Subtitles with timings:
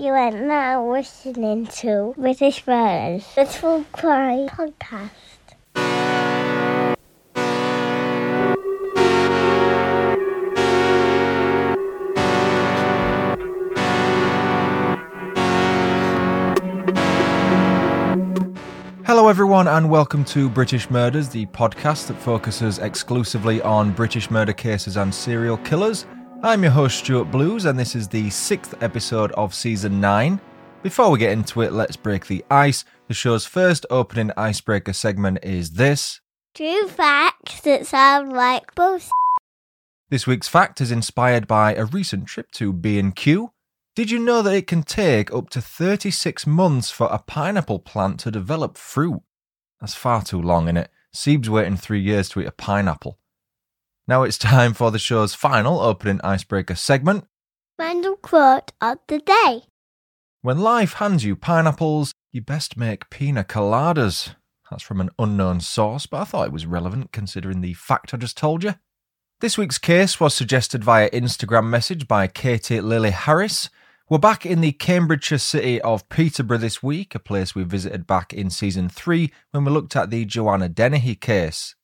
[0.00, 5.10] You are now listening to British Murders, the True Crime Podcast.
[19.04, 24.54] Hello, everyone, and welcome to British Murders, the podcast that focuses exclusively on British murder
[24.54, 26.06] cases and serial killers.
[26.42, 30.40] I'm your host, Stuart Blues, and this is the sixth episode of season nine.
[30.82, 32.86] Before we get into it, let's break the ice.
[33.08, 36.22] The show's first opening icebreaker segment is this.
[36.54, 39.10] True facts that sound like bullshit.
[40.08, 43.52] This week's fact is inspired by a recent trip to B&Q.
[43.94, 48.18] Did you know that it can take up to 36 months for a pineapple plant
[48.20, 49.20] to develop fruit?
[49.78, 50.86] That's far too long, innit?
[51.14, 53.19] Seeb's waiting three years to eat a pineapple.
[54.10, 57.26] Now it's time for the show's final opening icebreaker segment.
[57.78, 59.62] Random quote of the day.
[60.42, 64.34] When life hands you pineapples, you best make pina coladas.
[64.68, 68.16] That's from an unknown source, but I thought it was relevant considering the fact I
[68.16, 68.74] just told you.
[69.38, 73.70] This week's case was suggested via Instagram message by Katie Lily Harris.
[74.08, 78.32] We're back in the Cambridgeshire city of Peterborough this week, a place we visited back
[78.32, 81.76] in season 3 when we looked at the Joanna Dennehy case.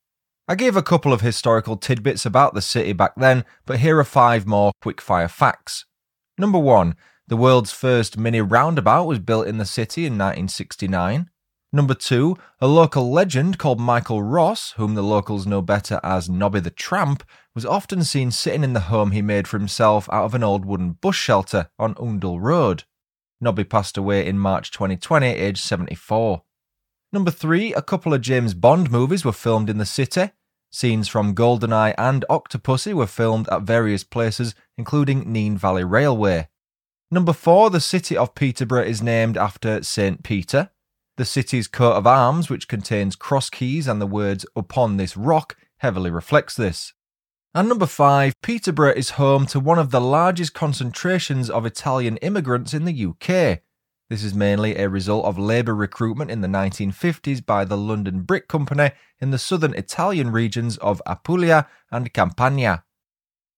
[0.48, 4.04] I gave a couple of historical tidbits about the city back then, but here are
[4.04, 5.86] five more quickfire facts.
[6.38, 6.94] Number one,
[7.26, 11.30] the world's first mini roundabout was built in the city in 1969.
[11.72, 16.60] Number two, a local legend called Michael Ross, whom the locals know better as Nobby
[16.60, 20.34] the Tramp, was often seen sitting in the home he made for himself out of
[20.36, 22.84] an old wooden bush shelter on Oundle Road.
[23.40, 26.44] Nobby passed away in March 2020, aged 74.
[27.12, 30.30] Number three, a couple of James Bond movies were filmed in the city.
[30.70, 36.48] Scenes from Goldeneye and Octopussy were filmed at various places, including Nene Valley Railway.
[37.10, 40.22] Number four, the city of Peterborough is named after St.
[40.22, 40.70] Peter.
[41.16, 45.56] The city's coat of arms, which contains cross keys and the words upon this rock,
[45.78, 46.92] heavily reflects this.
[47.54, 52.74] And number five, Peterborough is home to one of the largest concentrations of Italian immigrants
[52.74, 53.62] in the UK.
[54.08, 58.46] This is mainly a result of labour recruitment in the 1950s by the London Brick
[58.46, 62.84] Company in the southern Italian regions of Apulia and Campania.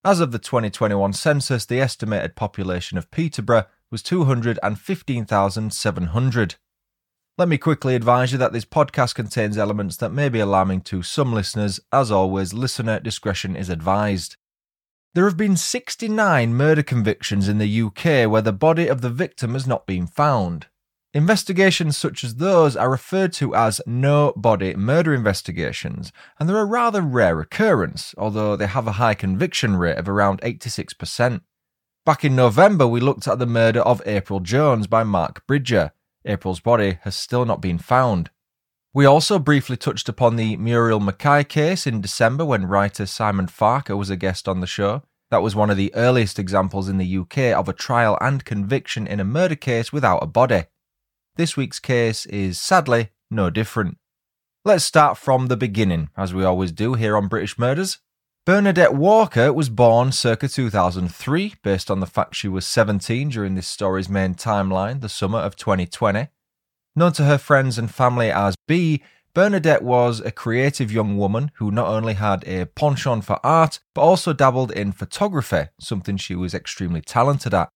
[0.03, 6.55] As of the 2021 census, the estimated population of Peterborough was 215,700.
[7.37, 11.03] Let me quickly advise you that this podcast contains elements that may be alarming to
[11.03, 11.79] some listeners.
[11.93, 14.37] As always, listener discretion is advised.
[15.15, 19.55] There have been 69 murder convictions in the UK where the body of the victim
[19.55, 20.67] has not been found.
[21.15, 26.65] Investigations such as those are referred to as no body murder investigations, and they're a
[26.67, 31.41] rather rare occurrence, although they have a high conviction rate of around 86%.
[32.05, 35.93] Back in November, we looked at the murder of April Jones by Mark Bridger.
[36.27, 38.31] April's body has still not been found.
[38.95, 43.97] We also briefly touched upon the Muriel McKay case in December when writer Simon Farquhar
[43.97, 45.03] was a guest on the show.
[45.31, 49.07] That was one of the earliest examples in the UK of a trial and conviction
[49.07, 50.65] in a murder case without a body.
[51.37, 53.99] This week's case is sadly no different.
[54.65, 57.99] Let's start from the beginning, as we always do here on British Murders.
[58.47, 63.69] Bernadette Walker was born circa 2003, based on the fact she was 17 during this
[63.69, 66.29] story's main timeline, the summer of 2020.
[66.97, 69.03] Known to her friends and family as B,
[69.35, 74.01] Bernadette was a creative young woman who not only had a penchant for art, but
[74.01, 77.69] also dabbled in photography, something she was extremely talented at.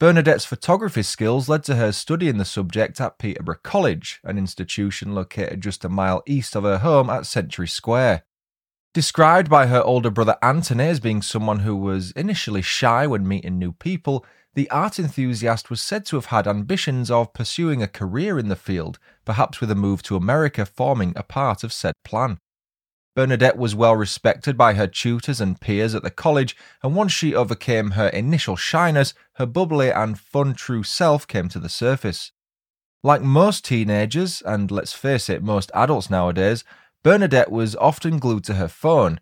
[0.00, 5.60] Bernadette's photography skills led to her studying the subject at Peterborough College, an institution located
[5.60, 8.24] just a mile east of her home at Century Square.
[8.94, 13.58] Described by her older brother Anthony as being someone who was initially shy when meeting
[13.58, 14.24] new people,
[14.54, 18.56] the art enthusiast was said to have had ambitions of pursuing a career in the
[18.56, 22.38] field, perhaps with a move to America forming a part of said plan.
[23.14, 27.34] Bernadette was well respected by her tutors and peers at the college, and once she
[27.34, 32.32] overcame her initial shyness, her bubbly and fun true self came to the surface.
[33.02, 36.64] Like most teenagers, and let's face it, most adults nowadays,
[37.02, 39.20] Bernadette was often glued to her phone,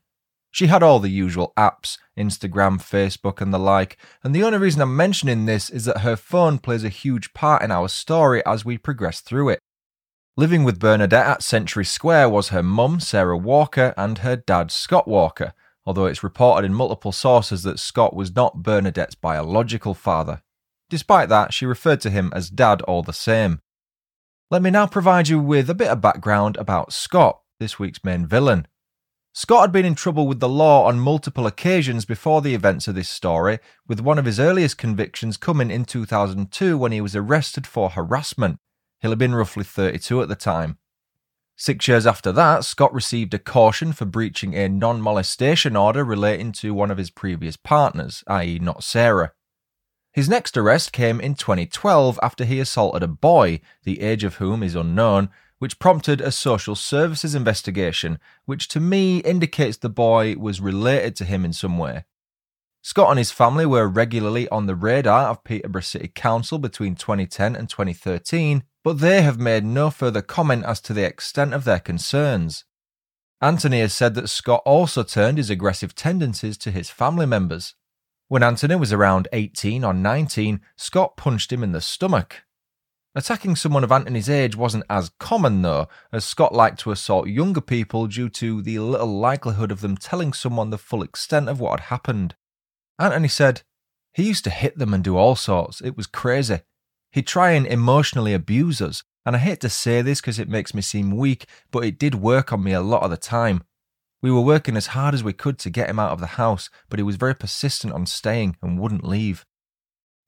[0.50, 4.82] she had all the usual apps Instagram, Facebook, and the like, and the only reason
[4.82, 8.64] I'm mentioning this is that her phone plays a huge part in our story as
[8.64, 9.60] we progress through it.
[10.36, 15.06] Living with Bernadette at Century Square was her mum, Sarah Walker, and her dad, Scott
[15.08, 15.52] Walker,
[15.84, 20.42] although it's reported in multiple sources that Scott was not Bernadette's biological father.
[20.90, 23.60] Despite that, she referred to him as dad all the same.
[24.50, 28.26] Let me now provide you with a bit of background about Scott, this week's main
[28.26, 28.66] villain.
[29.32, 32.94] Scott had been in trouble with the law on multiple occasions before the events of
[32.94, 37.66] this story, with one of his earliest convictions coming in 2002 when he was arrested
[37.66, 38.58] for harassment.
[39.00, 40.78] He'll have been roughly 32 at the time.
[41.56, 46.52] Six years after that, Scott received a caution for breaching a non molestation order relating
[46.52, 49.32] to one of his previous partners, i.e., not Sarah.
[50.12, 54.62] His next arrest came in 2012 after he assaulted a boy, the age of whom
[54.62, 60.60] is unknown, which prompted a social services investigation, which to me indicates the boy was
[60.60, 62.04] related to him in some way.
[62.82, 67.56] Scott and his family were regularly on the radar of Peterborough City Council between 2010
[67.56, 71.80] and 2013, but they have made no further comment as to the extent of their
[71.80, 72.64] concerns.
[73.40, 77.74] Anthony has said that Scott also turned his aggressive tendencies to his family members.
[78.28, 82.42] When Anthony was around 18 or 19, Scott punched him in the stomach.
[83.14, 87.60] Attacking someone of Anthony's age wasn't as common, though, as Scott liked to assault younger
[87.60, 91.80] people due to the little likelihood of them telling someone the full extent of what
[91.80, 92.36] had happened.
[92.98, 93.62] Anthony said,
[94.12, 95.80] He used to hit them and do all sorts.
[95.80, 96.60] It was crazy.
[97.12, 100.74] He'd try and emotionally abuse us, and I hate to say this because it makes
[100.74, 103.64] me seem weak, but it did work on me a lot of the time.
[104.20, 106.70] We were working as hard as we could to get him out of the house,
[106.88, 109.46] but he was very persistent on staying and wouldn't leave.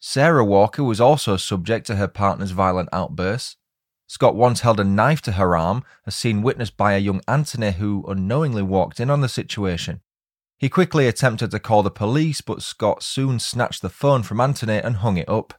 [0.03, 3.57] Sarah Walker was also subject to her partner's violent outbursts.
[4.07, 7.73] Scott once held a knife to her arm, a scene witnessed by a young Anthony
[7.73, 10.01] who unknowingly walked in on the situation.
[10.59, 14.79] He quickly attempted to call the police, but Scott soon snatched the phone from Anthony
[14.79, 15.55] and hung it up.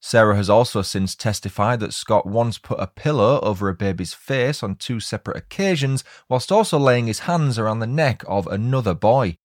[0.00, 4.62] Sarah has also since testified that Scott once put a pillow over a baby's face
[4.62, 9.38] on two separate occasions, whilst also laying his hands around the neck of another boy.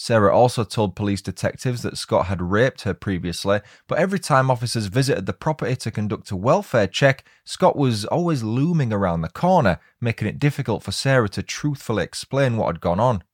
[0.00, 4.86] Sarah also told police detectives that Scott had raped her previously, but every time officers
[4.86, 9.80] visited the property to conduct a welfare check, Scott was always looming around the corner,
[10.00, 13.24] making it difficult for Sarah to truthfully explain what had gone on.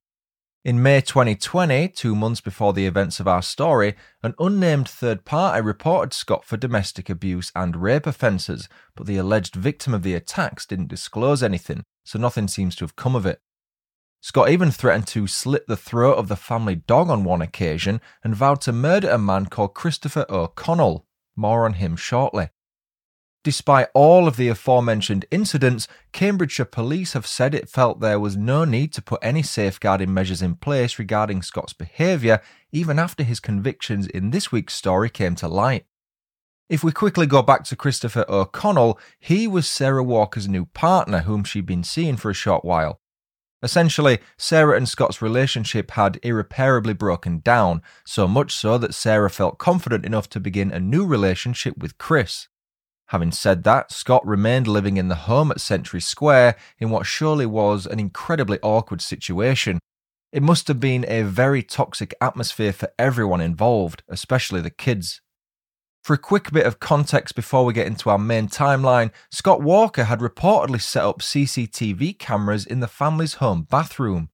[0.65, 5.61] In May 2020, two months before the events of our story, an unnamed third party
[5.61, 10.65] reported Scott for domestic abuse and rape offences, but the alleged victim of the attacks
[10.65, 13.43] didn't disclose anything, so nothing seems to have come of it.
[14.25, 18.35] Scott even threatened to slit the throat of the family dog on one occasion and
[18.35, 21.05] vowed to murder a man called Christopher O'Connell.
[21.37, 22.49] More on him shortly.
[23.43, 28.65] Despite all of the aforementioned incidents, Cambridgeshire police have said it felt there was no
[28.65, 32.41] need to put any safeguarding measures in place regarding Scott's behaviour,
[32.73, 35.85] even after his convictions in this week's story came to light.
[36.71, 41.45] If we quickly go back to Christopher O'Connell, he was Sarah Walker's new partner, whom
[41.45, 43.03] she'd been seeing for a short while.
[43.65, 49.57] Essentially, Sarah and Scott's relationship had irreparably broken down, so much so that Sarah felt
[49.57, 52.49] confident enough to begin a new relationship with Chris.
[53.07, 57.47] Having said that, Scott remained living in the home at Century Square in what surely
[57.47, 59.79] was an incredibly awkward situation.
[60.31, 65.23] It must have been a very toxic atmosphere for everyone involved, especially the kids.
[66.05, 70.05] For a quick bit of context before we get into our main timeline, Scott Walker
[70.05, 74.29] had reportedly set up CCTV cameras in the family's home bathroom.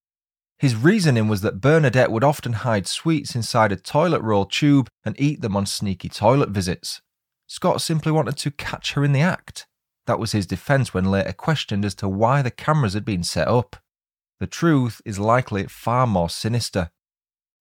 [0.59, 5.15] His reasoning was that Bernadette would often hide sweets inside a toilet roll tube and
[5.17, 7.03] eat them on sneaky toilet visits.
[7.47, 9.69] Scott simply wanted to catch her in the act.
[10.09, 13.47] That was his defence when later questioned as to why the cameras had been set
[13.47, 13.77] up.
[14.41, 16.91] The truth is likely far more sinister.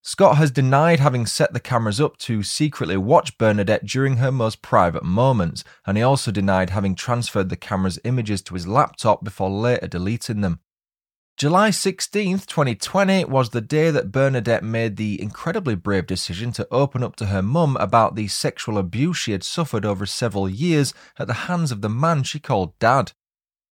[0.02, 4.62] Scott has denied having set the cameras up to secretly watch Bernadette during her most
[4.62, 9.50] private moments, and he also denied having transferred the camera's images to his laptop before
[9.50, 10.62] later deleting them.
[11.40, 17.02] July 16th, 2020 was the day that Bernadette made the incredibly brave decision to open
[17.04, 21.28] up to her mum about the sexual abuse she had suffered over several years at
[21.28, 23.14] the hands of the man she called Dad.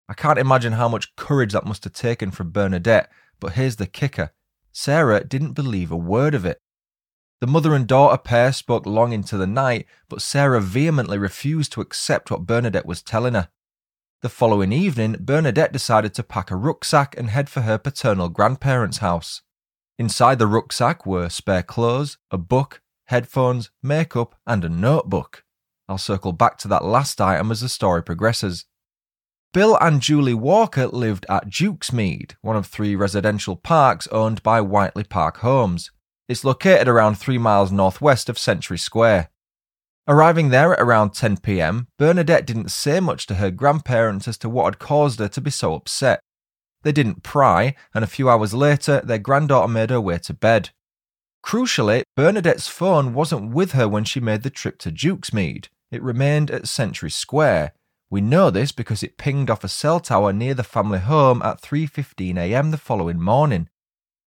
[0.09, 3.87] I can't imagine how much courage that must have taken from Bernadette, but here's the
[3.87, 4.33] kicker.
[4.79, 6.61] Sarah didn't believe a word of it.
[7.41, 11.81] The mother and daughter pair spoke long into the night, but Sarah vehemently refused to
[11.81, 13.49] accept what Bernadette was telling her.
[14.21, 18.99] The following evening, Bernadette decided to pack a rucksack and head for her paternal grandparents'
[18.99, 19.41] house.
[19.99, 25.43] Inside the rucksack were spare clothes, a book, headphones, makeup, and a notebook.
[25.89, 28.67] I'll circle back to that last item as the story progresses.
[29.57, 35.03] Bill and Julie Walker lived at Dukesmead, one of three residential parks owned by Whiteley
[35.03, 35.91] Park Homes.
[36.29, 39.31] It's located around three miles northwest of Century Square.
[40.07, 44.51] Arriving there at around 10 pm, Bernadette didn't say much to her grandparents as to
[44.51, 46.21] what had caused her to be so upset.
[46.83, 50.69] They didn't pry, and a few hours later, their granddaughter made her way to bed.
[51.43, 55.69] Crucially, Bernadette's phone wasn't with her when she made the trip to Dukesmead.
[55.91, 57.73] It remained at Century Square,
[58.09, 61.61] We know this because it pinged off a cell tower near the family home at
[61.61, 62.71] 3:15 a.m.
[62.71, 63.69] the following morning.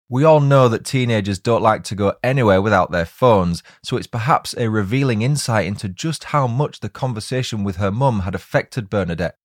[0.09, 4.07] We all know that teenagers don't like to go anywhere without their phones, so it's
[4.07, 8.89] perhaps a revealing insight into just how much the conversation with her mum had affected
[8.89, 9.37] Bernadette.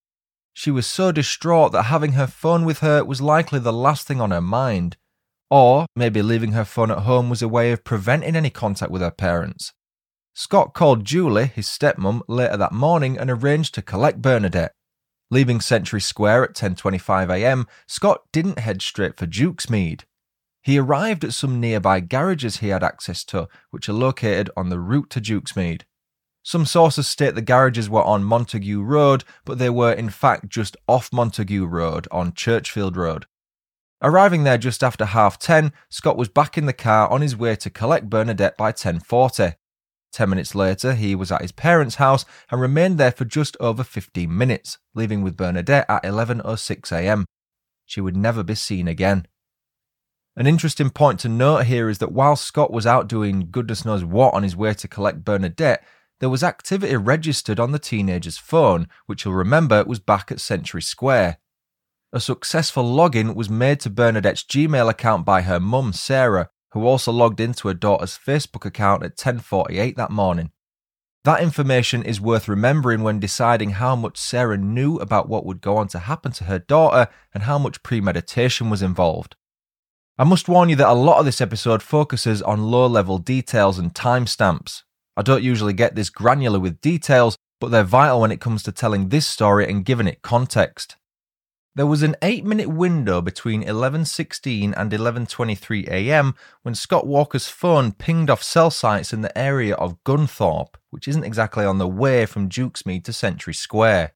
[0.53, 4.21] She was so distraught that having her phone with her was likely the last thing
[4.21, 4.97] on her mind.
[5.49, 9.01] Or maybe leaving her phone at home was a way of preventing any contact with
[9.01, 9.73] her parents.
[10.33, 14.73] Scott called Julie, his stepmom, later that morning and arranged to collect Bernadette.
[15.29, 20.01] Leaving Century Square at 10.25am, Scott didn't head straight for Dukesmead.
[20.61, 24.79] He arrived at some nearby garages he had access to, which are located on the
[24.79, 25.83] route to Dukesmead.
[26.43, 30.75] Some sources state the garages were on Montague Road, but they were in fact just
[30.87, 33.25] off Montague Road on Churchfield Road.
[34.01, 37.55] Arriving there just after half 10, Scott was back in the car on his way
[37.55, 39.55] to collect Bernadette by 10:40.
[40.11, 43.83] 10 minutes later, he was at his parents' house and remained there for just over
[43.83, 47.25] 15 minutes, leaving with Bernadette at 11:06 a.m.
[47.85, 49.27] She would never be seen again.
[50.35, 54.05] An interesting point to note here is that while Scott was out doing goodness knows
[54.05, 55.83] what on his way to collect Bernadette,
[56.19, 60.81] there was activity registered on the teenager's phone, which you'll remember was back at Century
[60.81, 61.39] Square.
[62.13, 67.11] A successful login was made to Bernadette's Gmail account by her mum, Sarah, who also
[67.11, 70.51] logged into her daughter's Facebook account at 10:48 that morning.
[71.23, 75.77] That information is worth remembering when deciding how much Sarah knew about what would go
[75.77, 79.35] on to happen to her daughter and how much premeditation was involved.
[80.17, 83.77] I must warn you that a lot of this episode focuses on low level details
[83.77, 84.81] and timestamps.
[85.15, 88.71] I don't usually get this granular with details, but they're vital when it comes to
[88.71, 90.95] telling this story and giving it context.
[91.73, 96.35] There was an 8-minute window between 11:16 and 11:23 a.m.
[96.63, 101.23] when Scott Walker's phone pinged off cell sites in the area of Gunthorpe, which isn't
[101.23, 104.13] exactly on the way from Dukesmead to Century Square.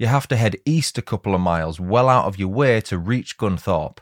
[0.00, 2.98] You have to head east a couple of miles, well out of your way to
[2.98, 4.00] reach Gunthorpe.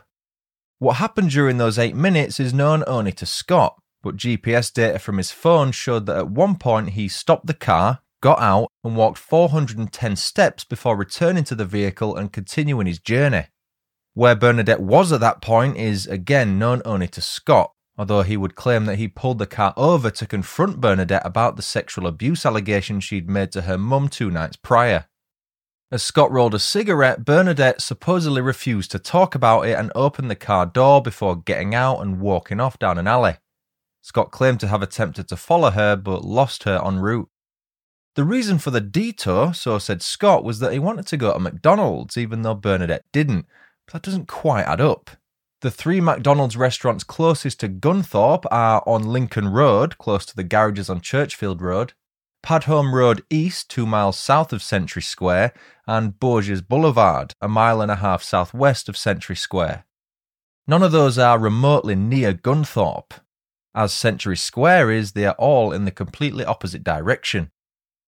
[0.79, 5.17] What happened during those eight minutes is known only to Scott, but GPS data from
[5.17, 9.17] his phone showed that at one point he stopped the car, got out, and walked
[9.17, 13.47] 410 steps before returning to the vehicle and continuing his journey.
[14.13, 18.55] Where Bernadette was at that point is again known only to Scott, although he would
[18.55, 22.99] claim that he pulled the car over to confront Bernadette about the sexual abuse allegation
[22.99, 25.07] she'd made to her mum two nights prior.
[25.91, 30.35] As Scott rolled a cigarette, Bernadette supposedly refused to talk about it and opened the
[30.35, 33.35] car door before getting out and walking off down an alley.
[34.01, 37.29] Scott claimed to have attempted to follow her but lost her en route.
[38.15, 41.39] The reason for the detour, so said Scott, was that he wanted to go to
[41.39, 43.45] McDonald's even though Bernadette didn't,
[43.85, 45.11] but that doesn't quite add up.
[45.59, 50.89] The three McDonald's restaurants closest to Gunthorpe are on Lincoln Road, close to the garages
[50.89, 51.93] on Churchfield Road,
[52.41, 55.53] Padholme Road East, two miles south of Century Square,
[55.85, 59.85] and Bourges Boulevard, a mile and a half southwest of Century Square.
[60.67, 63.13] None of those are remotely near Gunthorpe.
[63.73, 67.51] As Century Square is, they are all in the completely opposite direction.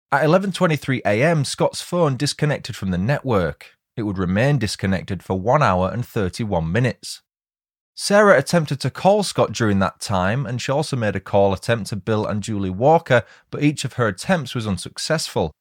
[0.09, 3.75] At 11:23 a.m., Scott's phone disconnected from the network.
[3.97, 7.23] It would remain disconnected for 1 hour and 31 minutes.
[7.93, 11.89] Sarah attempted to call Scott during that time, and she also made a call attempt
[11.89, 15.51] to Bill and Julie Walker, but each of her attempts was unsuccessful.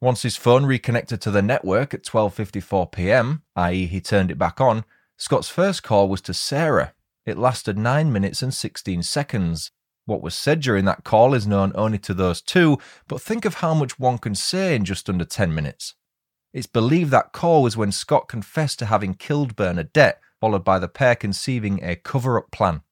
[0.00, 4.58] Once his phone reconnected to the network at 12:54 p.m., i.e., he turned it back
[4.58, 4.86] on,
[5.18, 6.94] Scott's first call was to Sarah.
[7.26, 9.70] It lasted 9 minutes and 16 seconds.
[10.04, 12.78] What was said during that call is known only to those two,
[13.08, 15.94] but think of how much one can say in just under 10 minutes.
[16.52, 20.88] It's believed that call was when Scott confessed to having killed Bernadette followed by the
[20.88, 22.82] pair conceiving a cover up plan.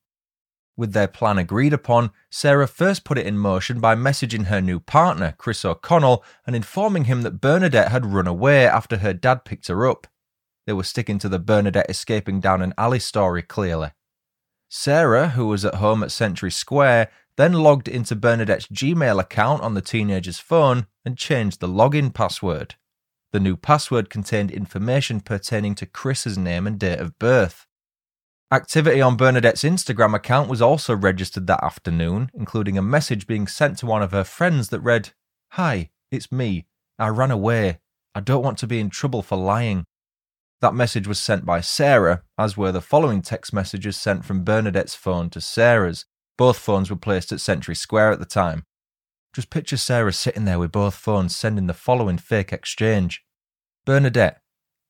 [0.77, 4.79] With their plan agreed upon, Sarah first put it in motion by messaging her new
[4.79, 9.67] partner, Chris O'Connell, and informing him that Bernadette had run away after her dad picked
[9.67, 10.07] her up.
[10.65, 13.91] They were sticking to the Bernadette escaping down an alley story clearly.
[14.73, 19.75] Sarah, who was at home at Century Square, then logged into Bernadette's Gmail account on
[19.75, 22.77] the teenager's phone and changed the login password.
[23.33, 27.67] The new password contained information pertaining to Chris's name and date of birth.
[28.53, 33.79] Activity on Bernadette's Instagram account was also registered that afternoon, including a message being sent
[33.79, 35.11] to one of her friends that read,
[35.51, 36.67] Hi, it's me.
[36.97, 37.81] I ran away.
[38.15, 39.85] I don't want to be in trouble for lying.
[40.61, 44.95] That message was sent by Sarah, as were the following text messages sent from Bernadette's
[44.95, 46.05] phone to Sarah's.
[46.37, 48.65] Both phones were placed at Century Square at the time.
[49.35, 53.25] Just picture Sarah sitting there with both phones sending the following fake exchange
[53.87, 54.43] Bernadette,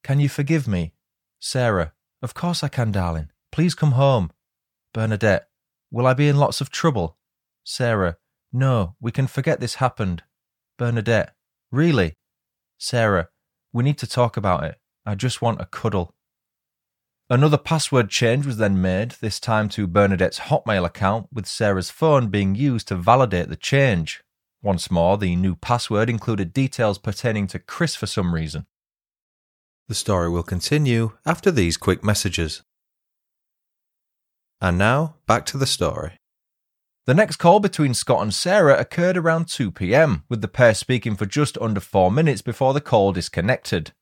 [0.02, 0.94] can you forgive me?
[1.38, 3.30] Sarah, of course I can, darling.
[3.52, 4.30] Please come home.
[4.92, 5.48] Bernadette,
[5.90, 7.16] will I be in lots of trouble?
[7.64, 8.16] Sarah,
[8.52, 10.24] no, we can forget this happened.
[10.78, 11.34] Bernadette,
[11.70, 12.16] really?
[12.78, 13.28] Sarah,
[13.72, 14.79] We need to talk about it.
[15.06, 16.14] I just want a cuddle.
[17.28, 22.28] Another password change was then made, this time to Bernadette's Hotmail account, with Sarah's phone
[22.28, 24.22] being used to validate the change.
[24.62, 28.66] Once more, the new password included details pertaining to Chris for some reason.
[29.88, 32.62] The story will continue after these quick messages.
[34.60, 36.18] And now, back to the story.
[37.06, 41.16] The next call between Scott and Sarah occurred around 2 pm, with the pair speaking
[41.16, 43.92] for just under four minutes before the call disconnected.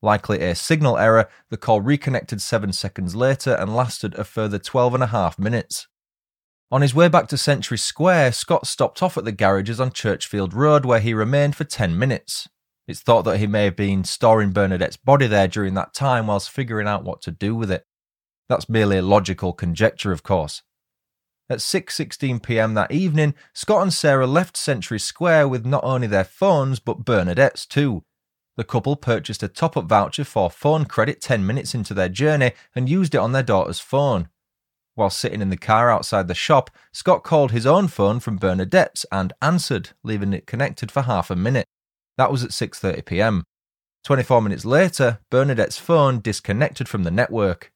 [0.00, 4.94] Likely a signal error, the call reconnected seven seconds later and lasted a further 12
[4.94, 5.88] and a half minutes.
[6.70, 10.52] On his way back to Century Square, Scott stopped off at the garages on Churchfield
[10.52, 12.48] Road where he remained for 10 minutes.
[12.86, 16.50] It's thought that he may have been storing Bernadette's body there during that time whilst
[16.50, 17.84] figuring out what to do with it.
[18.48, 20.62] That's merely a logical conjecture, of course.
[21.50, 22.74] At 6:16 p.m.
[22.74, 27.66] that evening, Scott and Sarah left Century Square with not only their phones but Bernadette's
[27.66, 28.04] too.
[28.58, 32.54] The couple purchased a top up voucher for phone credit 10 minutes into their journey
[32.74, 34.30] and used it on their daughter's phone.
[34.96, 39.06] While sitting in the car outside the shop, Scott called his own phone from Bernadette's
[39.12, 41.66] and answered, leaving it connected for half a minute.
[42.16, 43.44] That was at 6:30 p.m.
[44.02, 47.70] 24 minutes later, Bernadette's phone disconnected from the network.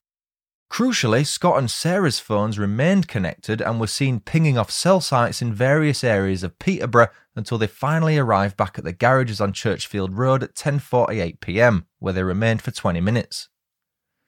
[0.72, 5.52] Crucially, Scott and Sarah's phones remained connected and were seen pinging off cell sites in
[5.52, 10.42] various areas of Peterborough until they finally arrived back at the garages on Churchfield Road
[10.42, 13.50] at 10:48 p.m., where they remained for 20 minutes.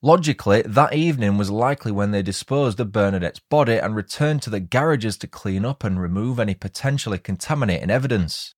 [0.03, 4.61] Logically, that evening was likely when they disposed of Bernadette's body and returned to the
[4.61, 8.55] garages to clean up and remove any potentially contaminating evidence.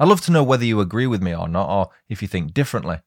[0.00, 2.52] I'd love to know whether you agree with me or not, or if you think
[2.52, 2.98] differently.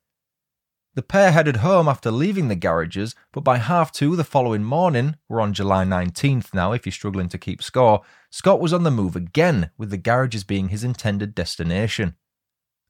[0.94, 5.16] The pair headed home after leaving the garages, but by half two the following morning,
[5.30, 8.92] we're on July 19th now if you're struggling to keep score, Scott was on the
[8.92, 12.16] move again, with the garages being his intended destination.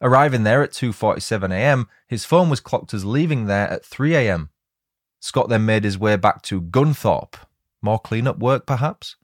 [0.01, 4.49] Arriving there at 2.47am, his phone was clocked as leaving there at 3am.
[5.19, 7.35] Scott then made his way back to Gunthorpe.
[7.83, 9.15] More clean-up work, perhaps?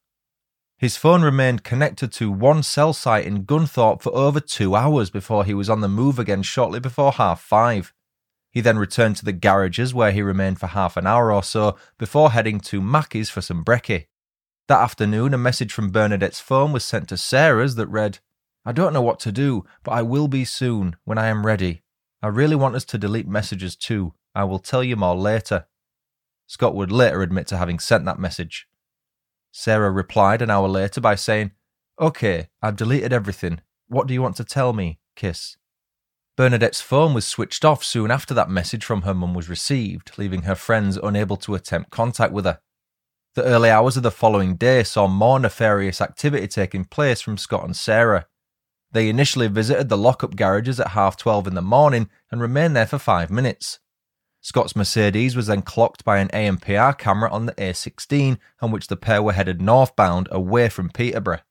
[0.78, 5.46] His phone remained connected to one cell site in Gunthorpe for over two hours before
[5.46, 7.92] he was on the move again shortly before half five.
[8.52, 11.76] He then returned to the garages where he remained for half an hour or so
[11.98, 14.08] before heading to Mackey's for some brekkie.
[14.68, 18.20] That afternoon, a message from Bernadette's phone was sent to Sarah's that read,
[18.66, 21.84] I don't know what to do, but I will be soon, when I am ready.
[22.22, 24.14] I really want us to delete messages too.
[24.36, 25.68] I will tell you more later.
[26.48, 28.68] Scott would later admit to having sent that message.
[29.52, 31.52] Sarah replied an hour later by saying,
[31.98, 33.62] OK, I've deleted everything.
[33.88, 35.00] What do you want to tell me?
[35.16, 35.58] Kiss.
[36.38, 40.44] Bernadette's phone was switched off soon after that message from her mum was received, leaving
[40.44, 42.60] her friends unable to attempt contact with her.
[43.34, 47.66] The early hours of the following day saw more nefarious activity taking place from Scott
[47.66, 48.28] and Sarah.
[48.92, 52.86] They initially visited the lockup garages at half twelve in the morning and remained there
[52.86, 53.80] for five minutes.
[54.40, 58.96] Scott's Mercedes was then clocked by an ANPR camera on the A16, on which the
[58.96, 61.42] pair were headed northbound away from Peterborough.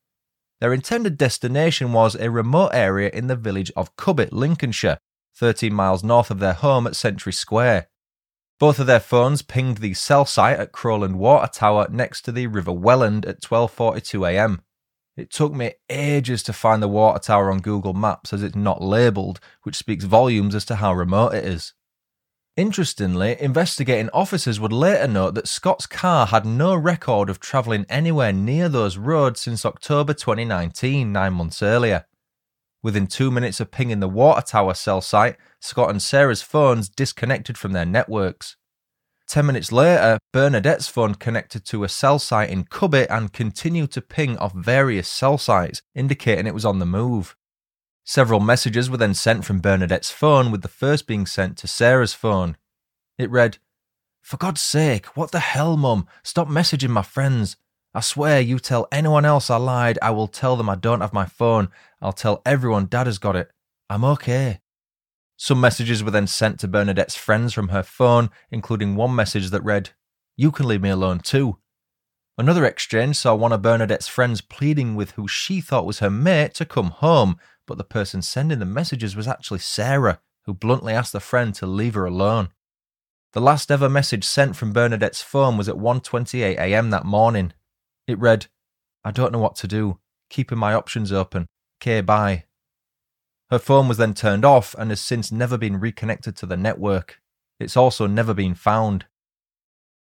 [0.61, 4.99] Their intended destination was a remote area in the village of Cowbit, Lincolnshire,
[5.37, 7.89] 13 miles north of their home at Century Square.
[8.59, 12.47] Both of their phones pinged the cell site at Crowland Water Tower next to the
[12.47, 14.63] River Welland at 12:42 a.m.
[15.15, 18.83] It took me ages to find the water tower on Google Maps as it's not
[18.83, 21.75] labelled, which speaks volumes as to how remote it is.
[22.57, 28.33] Interestingly, investigating officers would later note that Scott's car had no record of travelling anywhere
[28.33, 32.07] near those roads since October 2019, nine months earlier.
[32.83, 37.59] Within two minutes of pinging the water tower cell site, Scott and Sarah's phones disconnected
[37.59, 38.57] from their networks.
[39.29, 44.01] Ten minutes later, Bernadette's phone connected to a cell site in Cowbit and continued to
[44.01, 47.37] ping off various cell sites, indicating it was on the move.
[48.09, 52.15] Several messages were then sent from Bernadette's phone, with the first being sent to Sarah's
[52.15, 52.57] phone.
[53.19, 53.59] It read,
[54.23, 56.07] For God's sake, what the hell, Mum?
[56.23, 57.57] Stop messaging my friends.
[57.93, 61.13] I swear, you tell anyone else I lied, I will tell them I don't have
[61.13, 61.69] my phone.
[62.01, 63.51] I'll tell everyone Dad has got it.
[63.91, 64.61] I'm okay.
[65.37, 69.65] Some messages were then sent to Bernadette's friends from her phone, including one message that
[69.65, 69.91] read,
[70.37, 71.59] You can leave me alone too.
[72.39, 76.55] Another exchange saw one of Bernadette's friends pleading with who she thought was her mate
[76.55, 81.13] to come home, but the person sending the messages was actually Sarah, who bluntly asked
[81.13, 82.51] the friend to leave her alone.
[83.33, 86.91] The last ever message sent from Bernadette's phone was at 1:28 a.m.
[86.91, 87.53] that morning.
[88.07, 88.47] It read,
[89.05, 89.99] "I don't know what to do.
[90.31, 91.47] Keeping my options open.
[91.81, 92.45] K bye."
[93.51, 97.21] Her phone was then turned off and has since never been reconnected to the network.
[97.61, 99.07] It's also never been found.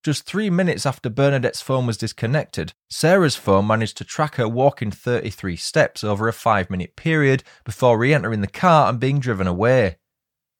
[0.02, 4.92] Just three minutes after Bernadette's phone was disconnected, Sarah's phone managed to track her walking
[4.92, 9.46] 33 steps over a five minute period before re entering the car and being driven
[9.46, 9.98] away.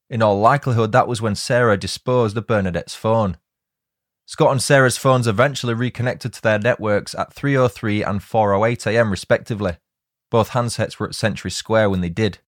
[0.10, 3.38] In all likelihood, that was when Sarah disposed of Bernadette's phone.
[4.26, 9.10] Scott and Sarah's phones eventually reconnected to their networks at 3:03 and 4:08 a.m.
[9.10, 9.78] respectively.
[10.30, 12.40] Both handsets were at Century Square when they did.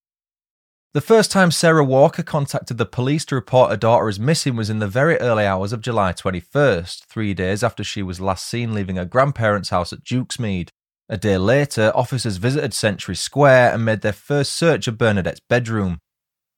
[0.93, 4.69] The first time Sarah Walker contacted the police to report her daughter as missing was
[4.69, 8.73] in the very early hours of July 21st, three days after she was last seen
[8.73, 10.67] leaving her grandparents' house at Dukesmead.
[11.07, 15.99] A day later, officers visited Century Square and made their first search of Bernadette's bedroom.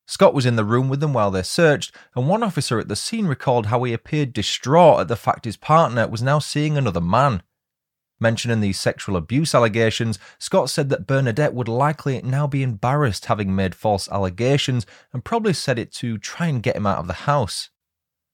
[0.07, 2.95] Scott was in the room with them while they searched, and one officer at the
[2.95, 7.01] scene recalled how he appeared distraught at the fact his partner was now seeing another
[7.01, 7.43] man.
[8.19, 13.55] Mentioning these sexual abuse allegations, Scott said that Bernadette would likely now be embarrassed having
[13.55, 17.13] made false allegations and probably said it to try and get him out of the
[17.13, 17.69] house.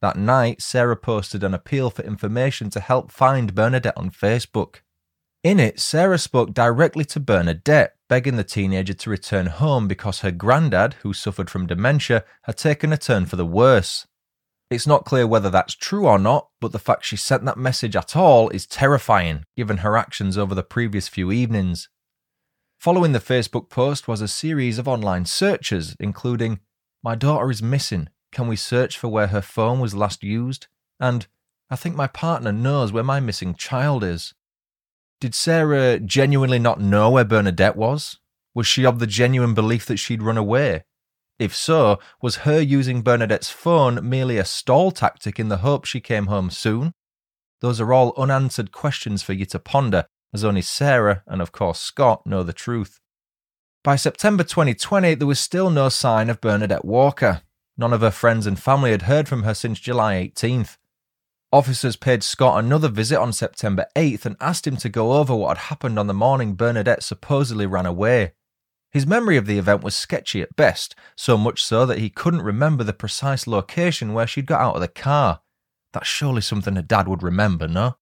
[0.01, 4.77] That night, Sarah posted an appeal for information to help find Bernadette on Facebook.
[5.43, 10.31] In it, Sarah spoke directly to Bernadette, begging the teenager to return home because her
[10.31, 14.05] granddad, who suffered from dementia, had taken a turn for the worse.
[14.69, 17.95] It's not clear whether that's true or not, but the fact she sent that message
[17.95, 21.89] at all is terrifying, given her actions over the previous few evenings.
[22.79, 26.59] Following the Facebook post was a series of online searches, including
[27.03, 28.09] My daughter is missing.
[28.31, 30.67] Can we search for where her phone was last used?
[30.99, 31.25] And
[31.71, 34.35] I think my partner knows where my missing child is.
[35.19, 38.19] Did Sarah genuinely not know where Bernadette was?
[38.53, 40.83] Was she of the genuine belief that she'd run away?
[41.39, 46.01] If so, was her using Bernadette's phone merely a stall tactic in the hope she
[46.01, 46.93] came home soon?
[47.61, 51.79] Those are all unanswered questions for you to ponder, as only Sarah and, of course,
[51.79, 52.99] Scott know the truth.
[53.85, 57.43] By September 2020, there was still no sign of Bernadette Walker.
[57.77, 60.75] None of her friends and family had heard from her since July 18th.
[61.53, 65.57] Officers paid Scott another visit on September 8th and asked him to go over what
[65.57, 68.33] had happened on the morning Bernadette supposedly ran away.
[68.91, 72.41] His memory of the event was sketchy at best, so much so that he couldn't
[72.41, 75.41] remember the precise location where she'd got out of the car.
[75.93, 77.97] That's surely something her dad would remember, no?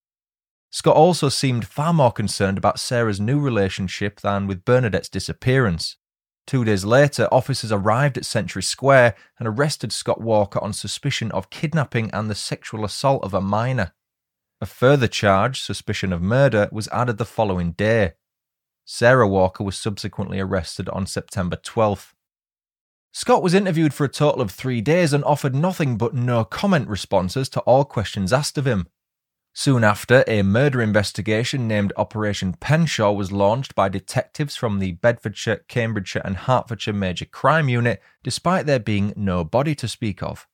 [0.70, 5.98] Scott also seemed far more concerned about Sarah's new relationship than with Bernadette's disappearance.
[6.46, 11.50] Two days later, officers arrived at Century Square and arrested Scott Walker on suspicion of
[11.50, 13.94] kidnapping and the sexual assault of a minor.
[14.62, 18.14] A further charge, suspicion of murder, was added the following day.
[18.90, 22.14] Sarah Walker was subsequently arrested on September 12th.
[23.12, 26.88] Scott was interviewed for a total of three days and offered nothing but no comment
[26.88, 28.88] responses to all questions asked of him.
[29.54, 35.66] Soon after, a murder investigation named Operation Penshaw was launched by detectives from the Bedfordshire,
[35.68, 40.48] Cambridgeshire, and Hertfordshire Major Crime Unit, despite there being no body to speak of.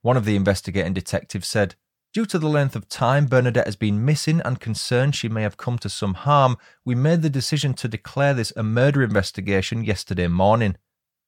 [0.00, 1.74] One of the investigating detectives said,
[2.14, 5.58] Due to the length of time Bernadette has been missing and concerned she may have
[5.58, 10.26] come to some harm, we made the decision to declare this a murder investigation yesterday
[10.26, 10.76] morning.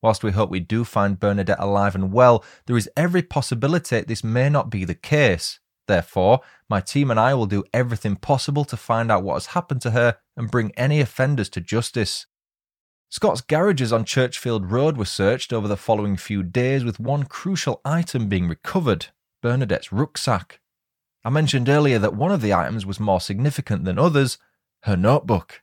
[0.02, 4.24] Whilst we hope we do find Bernadette alive and well, there is every possibility this
[4.24, 5.60] may not be the case.
[5.86, 6.40] Therefore,
[6.70, 9.90] my team and I will do everything possible to find out what has happened to
[9.90, 12.26] her and bring any offenders to justice.
[13.10, 17.82] Scott's garages on Churchfield Road were searched over the following few days, with one crucial
[17.84, 19.08] item being recovered
[19.42, 20.60] Bernadette's rucksack.
[21.24, 24.38] I mentioned earlier that one of the items was more significant than others
[24.84, 25.62] her notebook.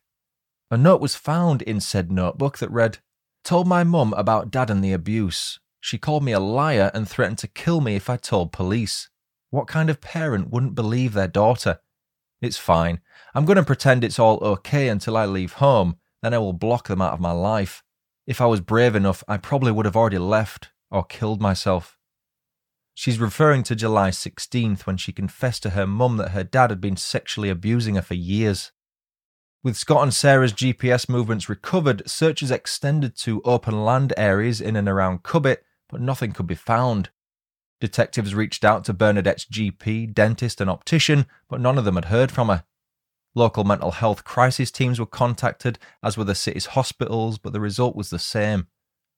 [0.70, 3.00] A note was found in said notebook that read,
[3.44, 5.60] Told my mum about dad and the abuse.
[5.80, 9.10] She called me a liar and threatened to kill me if I told police.
[9.50, 11.80] What kind of parent wouldn't believe their daughter?
[12.42, 13.00] It's fine.
[13.34, 16.88] I'm going to pretend it's all okay until I leave home, then I will block
[16.88, 17.84] them out of my life.
[18.28, 21.97] If I was brave enough, I probably would have already left or killed myself.
[23.00, 26.82] She's referring to July 16th when she confessed to her mum that her dad had
[26.82, 28.72] been sexually abusing her for years.
[29.62, 34.90] With Scott and Sarah's GPS movements recovered, searches extended to open land areas in and
[34.90, 35.58] around Cowbit,
[35.90, 37.12] but nothing could be found.
[37.80, 42.32] Detectives reached out to Bernadette's GP, dentist, and optician, but none of them had heard
[42.32, 42.64] from her.
[43.36, 47.96] Local mental health crisis teams were contacted, as were the city's hospitals, but the result
[47.96, 48.66] was the same.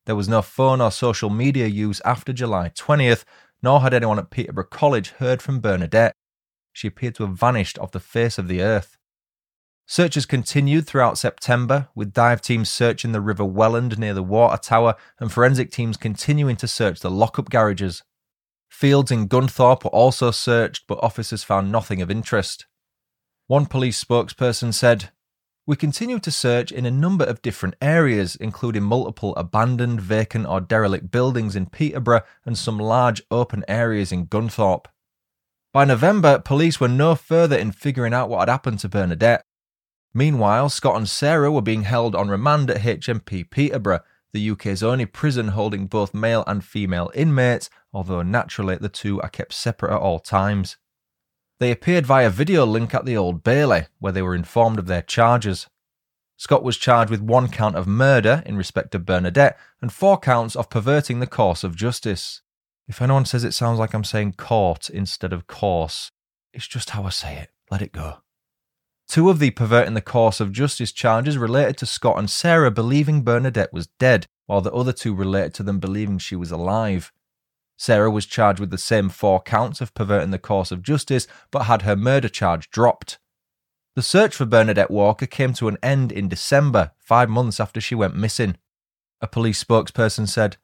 [0.06, 3.24] There was no phone or social media use after July 20th,
[3.62, 6.14] nor had anyone at Peterborough College heard from Bernadette.
[6.74, 8.98] She appeared to have vanished off the face of the earth.
[9.88, 14.96] Searches continued throughout September, with dive teams searching the River Welland near the water tower
[15.20, 18.04] and forensic teams continuing to search the lockup garages.
[18.70, 22.68] Fields in Gunthorpe were also searched, but officers found nothing of interest.
[23.48, 25.10] One police spokesperson said,
[25.70, 30.60] We continue to search in a number of different areas, including multiple abandoned, vacant, or
[30.60, 34.88] derelict buildings in Peterborough and some large open areas in Gunthorpe.
[35.72, 39.44] By November, police were no further in figuring out what had happened to Bernadette.
[40.12, 44.02] Meanwhile, Scott and Sarah were being held on remand at HMP Peterborough,
[44.34, 49.30] the UK's only prison holding both male and female inmates, although naturally the two are
[49.30, 50.78] kept separate at all times.
[51.60, 55.02] They appeared via video link at the Old Bailey, where they were informed of their
[55.02, 55.68] charges.
[56.38, 60.56] Scott was charged with one count of murder in respect of Bernadette and four counts
[60.56, 62.42] of perverting the course of justice.
[62.88, 66.12] If anyone says it sounds like I'm saying court instead of course,
[66.54, 67.50] it's just how I say it.
[67.70, 68.20] Let it go.
[69.10, 73.24] Two of the perverting the course of justice charges related to Scott and Sarah believing
[73.24, 77.12] Bernadette was dead, while the other two related to them believing she was alive.
[77.80, 81.64] Sarah was charged with the same four counts of perverting the course of justice, but
[81.64, 83.20] had her murder charge dropped.
[83.96, 87.96] The search for Bernadette Walker came to an end in December, five months after she
[87.96, 88.58] went missing.
[89.22, 90.58] A police spokesperson said,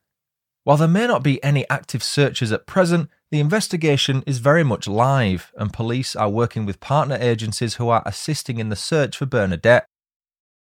[0.65, 4.85] While there may not be any active searches at present, the investigation is very much
[4.85, 9.25] live, and police are working with partner agencies who are assisting in the search for
[9.25, 9.87] Bernadette.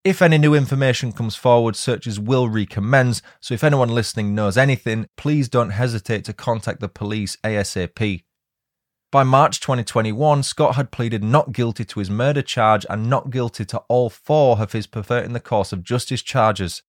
[0.03, 5.07] If any new information comes forward, searches will recommence, so if anyone listening knows anything,
[5.17, 8.23] please don't hesitate to contact the police ASAP.
[9.11, 13.63] By March 2021, Scott had pleaded not guilty to his murder charge and not guilty
[13.65, 16.83] to all four of his perverting the course of justice charges.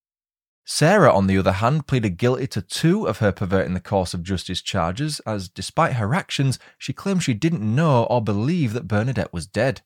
[0.65, 4.21] Sarah, on the other hand, pleaded guilty to two of her perverting the course of
[4.21, 9.33] justice charges, as despite her actions, she claimed she didn't know or believe that Bernadette
[9.33, 9.81] was dead.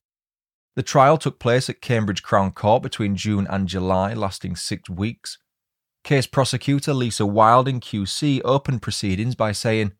[0.76, 5.38] The trial took place at Cambridge Crown Court between June and July, lasting six weeks.
[6.04, 9.94] Case prosecutor Lisa Wilding QC opened proceedings by saying,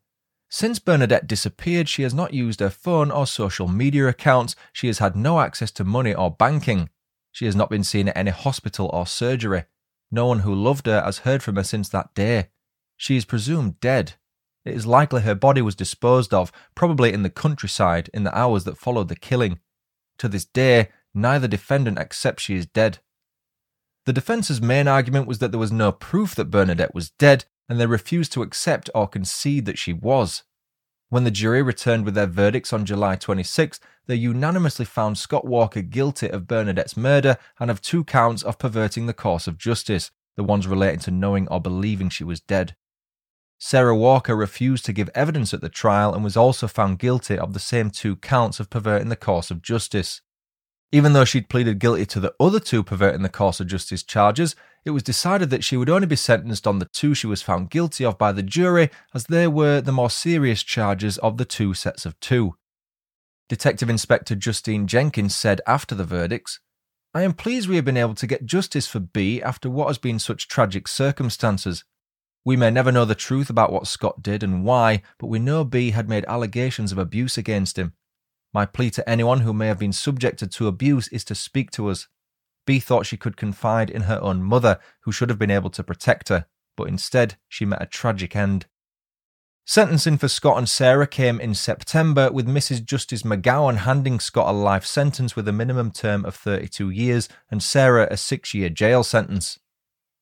[0.50, 4.54] since Bernadette disappeared, she has not used her phone or social media accounts.
[4.72, 6.90] She has had no access to money or banking.
[7.32, 9.64] She has not been seen at any hospital or surgery.
[10.12, 12.50] No one who loved her has heard from her since that day.
[12.96, 14.12] She is presumed dead.
[14.64, 18.62] It is likely her body was disposed of, probably in the countryside, in the hours
[18.62, 19.58] that followed the killing.
[20.18, 22.98] To this day, neither defendant accepts she is dead.
[24.06, 27.80] The defence's main argument was that there was no proof that Bernadette was dead, and
[27.80, 30.42] they refused to accept or concede that she was.
[31.08, 35.80] When the jury returned with their verdicts on July 26, they unanimously found Scott Walker
[35.80, 40.44] guilty of Bernadette's murder and of two counts of perverting the course of justice, the
[40.44, 42.76] ones relating to knowing or believing she was dead.
[43.66, 47.54] Sarah Walker refused to give evidence at the trial and was also found guilty of
[47.54, 50.20] the same two counts of perverting the course of justice.
[50.92, 54.54] Even though she'd pleaded guilty to the other two perverting the course of justice charges,
[54.84, 57.70] it was decided that she would only be sentenced on the two she was found
[57.70, 61.72] guilty of by the jury, as they were the more serious charges of the two
[61.72, 62.56] sets of two.
[63.48, 66.60] Detective Inspector Justine Jenkins said after the verdicts,
[67.14, 69.96] I am pleased we have been able to get justice for B after what has
[69.96, 71.82] been such tragic circumstances.
[72.44, 75.64] We may never know the truth about what Scott did and why, but we know
[75.64, 77.94] B had made allegations of abuse against him.
[78.52, 81.88] My plea to anyone who may have been subjected to abuse is to speak to
[81.88, 82.06] us.
[82.66, 85.82] B thought she could confide in her own mother, who should have been able to
[85.82, 88.66] protect her, but instead she met a tragic end.
[89.66, 92.84] Sentencing for Scott and Sarah came in September, with Mrs.
[92.84, 97.62] Justice McGowan handing Scott a life sentence with a minimum term of 32 years and
[97.62, 99.58] Sarah a six year jail sentence.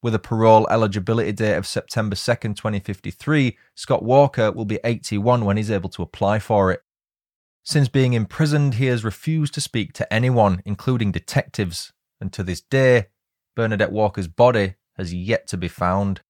[0.02, 5.56] With a parole eligibility date of September 2nd, 2053, Scott Walker will be 81 when
[5.56, 6.82] he's able to apply for it.
[7.62, 12.60] Since being imprisoned, he has refused to speak to anyone, including detectives, and to this
[12.60, 13.06] day,
[13.54, 16.22] Bernadette Walker's body has yet to be found.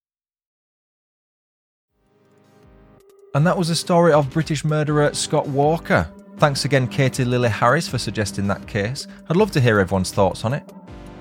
[3.34, 6.12] And that was the story of British murderer Scott Walker.
[6.36, 9.06] Thanks again, Katie Lily Harris, for suggesting that case.
[9.30, 10.70] I'd love to hear everyone's thoughts on it.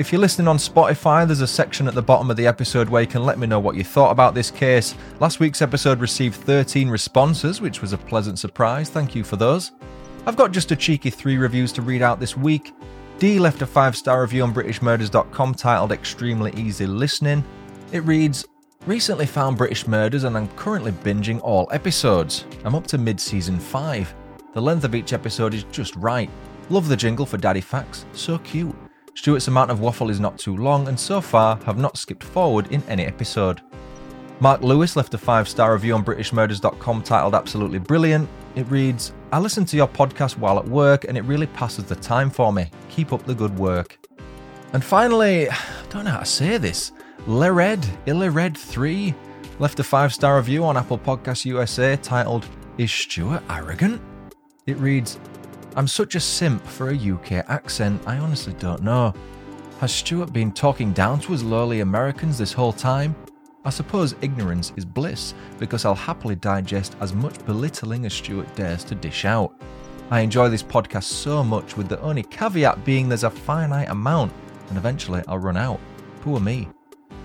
[0.02, 3.04] If you're listening on Spotify, there's a section at the bottom of the episode where
[3.04, 4.96] you can let me know what you thought about this case.
[5.20, 8.90] Last week's episode received 13 responses, which was a pleasant surprise.
[8.90, 9.74] Thank you for those.
[10.26, 12.74] I've got just a cheeky three reviews to read out this week.
[13.20, 17.44] D left a five star review on BritishMurders.com titled Extremely Easy Listening.
[17.92, 18.44] It reads
[18.88, 22.46] Recently found British Murders and I'm currently binging all episodes.
[22.64, 24.16] I'm up to mid season 5.
[24.56, 26.32] The length of each episode is just right.
[26.72, 28.76] Love the jingle for Daddy Facts, so cute.
[29.14, 32.68] Stuart's amount of waffle is not too long, and so far have not skipped forward
[32.72, 33.62] in any episode.
[34.40, 38.28] Mark Lewis left a five star review on BritishMurders.com titled Absolutely Brilliant.
[38.56, 41.96] It reads I listen to your podcast while at work and it really passes the
[41.96, 42.70] time for me.
[42.90, 44.00] Keep up the good work.
[44.74, 45.58] And finally, I
[45.90, 46.92] don't know how to say this,
[47.28, 49.14] Lered, Illered3
[49.60, 52.48] left a five star review on Apple Podcasts USA titled
[52.80, 54.02] Is Stuart Arrogant?
[54.66, 55.20] It reads
[55.74, 59.14] I'm such a simp for a UK accent, I honestly don't know.
[59.80, 63.16] Has Stuart been talking down to us lowly Americans this whole time?
[63.64, 68.84] I suppose ignorance is bliss, because I'll happily digest as much belittling as Stuart dares
[68.86, 69.54] to dish out.
[70.10, 74.34] I enjoy this podcast so much, with the only caveat being there's a finite amount,
[74.68, 75.80] and eventually I'll run out.
[76.20, 76.68] Poor me.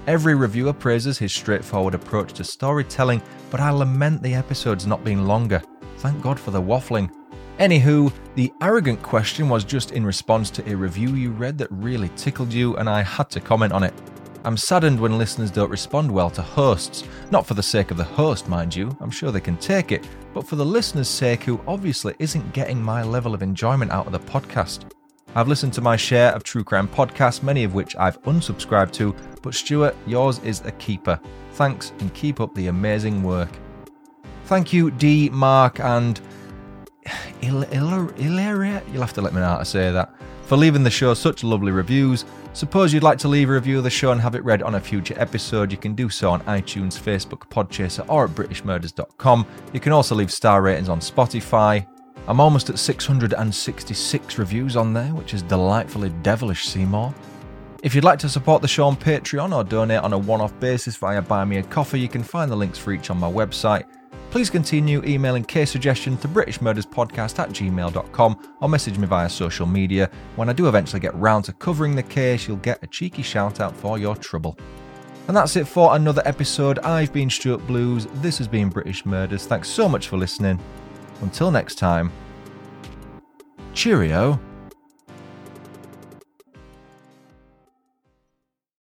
[0.06, 5.26] Every reviewer praises his straightforward approach to storytelling, but I lament the episodes not being
[5.26, 5.60] longer.
[5.98, 7.10] Thank God for the waffling.
[7.58, 12.10] Anywho, the arrogant question was just in response to a review you read that really
[12.14, 13.94] tickled you, and I had to comment on it.
[14.44, 17.04] I'm saddened when listeners don't respond well to hosts.
[17.30, 20.06] Not for the sake of the host, mind you, I'm sure they can take it,
[20.34, 24.12] but for the listener's sake who obviously isn't getting my level of enjoyment out of
[24.12, 24.90] the podcast.
[25.34, 29.16] I've listened to my share of true crime podcasts, many of which I've unsubscribed to,
[29.40, 31.18] but Stuart, yours is a keeper.
[31.52, 33.50] Thanks and keep up the amazing work.
[34.44, 36.20] Thank you, D, Mark, and
[37.42, 41.14] Ilaria, you'll have to let me know how to say that, for leaving the show
[41.14, 42.24] such lovely reviews.
[42.52, 44.76] Suppose you'd like to leave a review of the show and have it read on
[44.76, 49.46] a future episode, you can do so on iTunes, Facebook, Podchaser, or at BritishMurders.com.
[49.74, 51.86] You can also leave star ratings on Spotify.
[52.28, 57.14] I'm almost at 666 reviews on there, which is delightfully devilish, Seymour.
[57.82, 60.58] If you'd like to support the show on Patreon or donate on a one off
[60.58, 63.30] basis via Buy Me a Coffee, you can find the links for each on my
[63.30, 63.84] website.
[64.36, 70.10] Please continue emailing case suggestions to BritishMurdersPodcast at gmail.com or message me via social media.
[70.34, 73.60] When I do eventually get round to covering the case, you'll get a cheeky shout
[73.60, 74.58] out for your trouble.
[75.28, 76.78] And that's it for another episode.
[76.80, 78.08] I've been Stuart Blues.
[78.16, 79.46] This has been British Murders.
[79.46, 80.60] Thanks so much for listening.
[81.22, 82.12] Until next time,
[83.72, 84.38] cheerio.